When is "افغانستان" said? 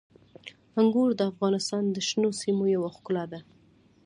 1.31-1.83